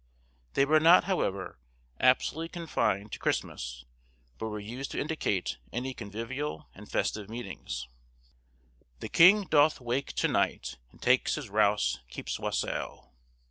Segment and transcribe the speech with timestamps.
[0.55, 1.59] They were not, however,
[1.99, 3.85] absolutely confined to Christmas,
[4.39, 7.87] but were used to indicate any convivial and festive meetings:—
[8.99, 13.13] "The king doth wake to night, and takes his rouse, Keeps wassel."